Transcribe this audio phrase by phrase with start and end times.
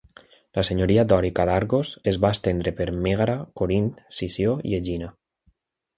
[0.57, 5.15] La senyoria dòrica d'Argos es va estendre per Mègara, Corint, Sició i Egina.